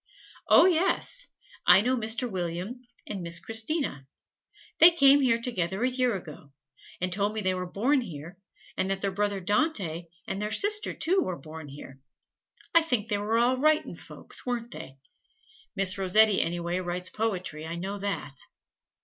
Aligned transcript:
"Oh, 0.49 0.65
yes; 0.65 1.27
I 1.67 1.81
know 1.81 1.95
Mr. 1.95 2.27
William 2.27 2.81
and 3.05 3.21
Miss 3.21 3.39
Christina. 3.39 4.07
They 4.79 4.89
came 4.89 5.21
here 5.21 5.39
together 5.39 5.83
a 5.83 5.89
year 5.91 6.15
ago, 6.15 6.53
and 6.99 7.13
told 7.13 7.35
me 7.35 7.41
they 7.41 7.53
were 7.53 7.67
born 7.69 8.01
here 8.01 8.39
and 8.75 8.89
that 8.89 9.01
their 9.01 9.11
brother 9.11 9.39
Dante 9.39 10.05
and 10.25 10.41
their 10.41 10.49
sister, 10.49 10.91
too, 10.95 11.19
were 11.21 11.37
born 11.37 11.67
here. 11.67 11.99
I 12.73 12.81
think 12.81 13.09
they 13.09 13.19
were 13.19 13.37
all 13.37 13.57
writin' 13.57 13.95
folks, 13.95 14.43
weren't 14.43 14.71
they? 14.71 14.97
Miss 15.75 15.99
Rossetti 15.99 16.41
anyway 16.41 16.79
writes 16.79 17.11
poetry, 17.11 17.67
I 17.67 17.75
know 17.75 17.99
that. 17.99 18.39